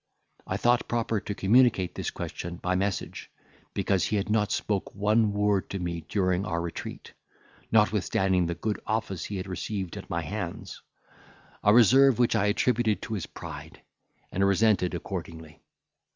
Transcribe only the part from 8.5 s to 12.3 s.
good office he had received at my hands; a reserve